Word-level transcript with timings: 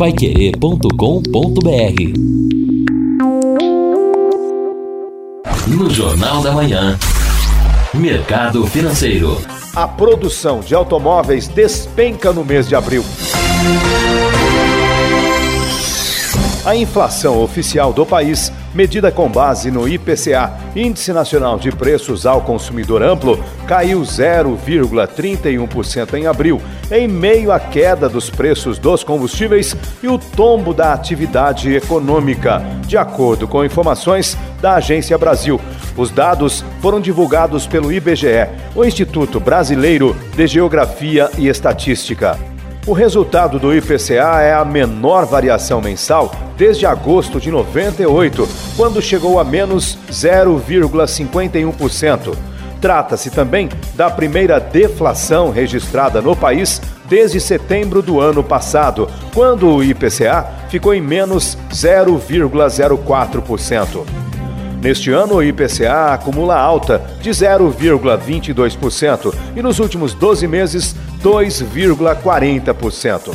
paiquerê.com.br 0.00 0.88
No 5.66 5.90
Jornal 5.90 6.42
da 6.42 6.52
Manhã, 6.52 6.98
Mercado 7.92 8.66
Financeiro. 8.66 9.38
A 9.76 9.86
produção 9.86 10.60
de 10.60 10.74
automóveis 10.74 11.48
despenca 11.48 12.32
no 12.32 12.42
mês 12.42 12.66
de 12.66 12.74
abril. 12.74 13.04
A 16.62 16.76
inflação 16.76 17.42
oficial 17.42 17.90
do 17.90 18.04
país, 18.04 18.52
medida 18.74 19.10
com 19.10 19.30
base 19.30 19.70
no 19.70 19.88
IPCA, 19.88 20.52
Índice 20.76 21.10
Nacional 21.10 21.58
de 21.58 21.72
Preços 21.72 22.26
ao 22.26 22.42
Consumidor 22.42 23.02
Amplo, 23.02 23.42
caiu 23.66 24.02
0,31% 24.02 26.12
em 26.14 26.26
abril, 26.26 26.60
em 26.92 27.08
meio 27.08 27.50
à 27.50 27.58
queda 27.58 28.10
dos 28.10 28.28
preços 28.28 28.78
dos 28.78 29.02
combustíveis 29.02 29.74
e 30.02 30.08
o 30.08 30.18
tombo 30.18 30.74
da 30.74 30.92
atividade 30.92 31.74
econômica, 31.74 32.62
de 32.86 32.98
acordo 32.98 33.48
com 33.48 33.64
informações 33.64 34.36
da 34.60 34.74
Agência 34.74 35.16
Brasil. 35.16 35.58
Os 35.96 36.10
dados 36.10 36.62
foram 36.82 37.00
divulgados 37.00 37.66
pelo 37.66 37.90
IBGE, 37.90 38.50
o 38.76 38.84
Instituto 38.84 39.40
Brasileiro 39.40 40.14
de 40.36 40.46
Geografia 40.46 41.30
e 41.38 41.48
Estatística. 41.48 42.49
O 42.86 42.94
resultado 42.94 43.58
do 43.58 43.74
IPCA 43.74 44.40
é 44.40 44.54
a 44.54 44.64
menor 44.64 45.26
variação 45.26 45.82
mensal 45.82 46.32
desde 46.56 46.86
agosto 46.86 47.38
de 47.38 47.50
98, 47.50 48.48
quando 48.74 49.02
chegou 49.02 49.38
a 49.38 49.44
menos 49.44 49.98
0,51%. 50.10 52.34
Trata-se 52.80 53.28
também 53.30 53.68
da 53.94 54.08
primeira 54.08 54.58
deflação 54.58 55.50
registrada 55.50 56.22
no 56.22 56.34
país 56.34 56.80
desde 57.06 57.38
setembro 57.38 58.00
do 58.00 58.18
ano 58.18 58.42
passado, 58.42 59.10
quando 59.34 59.68
o 59.68 59.84
IPCA 59.84 60.46
ficou 60.70 60.94
em 60.94 61.02
menos 61.02 61.58
0,04%. 61.70 64.29
Neste 64.80 65.10
ano, 65.10 65.34
o 65.34 65.42
IPCA 65.42 66.14
acumula 66.14 66.56
alta 66.56 67.02
de 67.20 67.28
0,22% 67.28 69.34
e 69.54 69.62
nos 69.62 69.78
últimos 69.78 70.14
12 70.14 70.48
meses, 70.48 70.96
2,40%. 71.22 73.34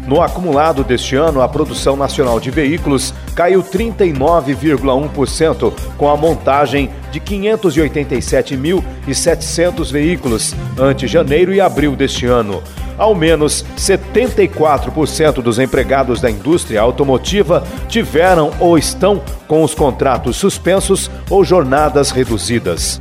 No 0.08 0.20
acumulado 0.20 0.82
deste 0.82 1.14
ano, 1.14 1.40
a 1.40 1.48
produção 1.48 1.96
nacional 1.96 2.40
de 2.40 2.50
veículos 2.50 3.14
caiu 3.36 3.62
39,1%, 3.62 5.72
com 5.96 6.08
a 6.08 6.16
montagem 6.16 6.90
de 7.12 7.20
587.700 7.20 9.92
veículos 9.92 10.52
ante 10.76 11.06
janeiro 11.06 11.54
e 11.54 11.60
abril 11.60 11.94
deste 11.94 12.26
ano. 12.26 12.60
Ao 12.98 13.14
menos 13.14 13.64
74% 13.76 15.42
dos 15.42 15.58
empregados 15.58 16.18
da 16.20 16.30
indústria 16.30 16.80
automotiva 16.80 17.62
tiveram 17.88 18.50
ou 18.58 18.78
estão 18.78 19.20
com 19.46 19.62
os 19.62 19.74
contratos 19.74 20.36
suspensos 20.36 21.10
ou 21.28 21.44
jornadas 21.44 22.10
reduzidas. 22.10 22.98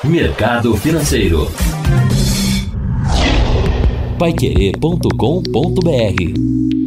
Mercado 0.03 0.75
Financeiro. 0.78 1.52
Paiquerê.com.br 4.18 6.83